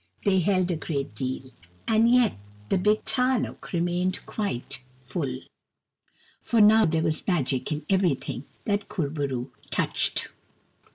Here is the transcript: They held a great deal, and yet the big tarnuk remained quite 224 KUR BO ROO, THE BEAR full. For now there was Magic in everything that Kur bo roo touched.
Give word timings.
They 0.25 0.39
held 0.39 0.71
a 0.71 0.77
great 0.77 1.13
deal, 1.13 1.51
and 1.87 2.11
yet 2.11 2.35
the 2.69 2.79
big 2.79 3.05
tarnuk 3.05 3.71
remained 3.71 4.25
quite 4.25 4.79
224 5.09 5.21
KUR 5.21 5.21
BO 5.21 5.27
ROO, 5.27 5.35
THE 5.35 5.39
BEAR 5.41 5.43
full. 5.43 5.49
For 6.41 6.59
now 6.59 6.85
there 6.85 7.03
was 7.03 7.27
Magic 7.27 7.71
in 7.71 7.85
everything 7.87 8.45
that 8.65 8.89
Kur 8.89 9.11
bo 9.11 9.27
roo 9.27 9.51
touched. 9.69 10.29